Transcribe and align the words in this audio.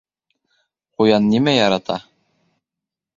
Ҡуян 1.01 1.27
нимә 1.33 1.53
ярата? 1.57 1.99